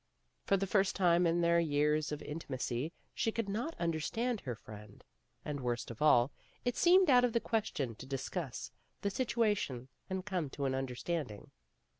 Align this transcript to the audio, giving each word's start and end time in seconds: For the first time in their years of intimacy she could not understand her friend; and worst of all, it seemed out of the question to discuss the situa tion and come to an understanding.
For 0.47 0.57
the 0.57 0.65
first 0.65 0.95
time 0.95 1.27
in 1.27 1.41
their 1.41 1.59
years 1.59 2.11
of 2.11 2.23
intimacy 2.23 2.91
she 3.13 3.31
could 3.31 3.47
not 3.47 3.75
understand 3.79 4.39
her 4.41 4.55
friend; 4.55 5.03
and 5.45 5.59
worst 5.59 5.91
of 5.91 6.01
all, 6.01 6.31
it 6.65 6.75
seemed 6.75 7.11
out 7.11 7.23
of 7.23 7.33
the 7.33 7.39
question 7.39 7.93
to 7.97 8.07
discuss 8.07 8.71
the 9.01 9.09
situa 9.09 9.55
tion 9.55 9.89
and 10.09 10.25
come 10.25 10.49
to 10.49 10.65
an 10.65 10.73
understanding. 10.73 11.51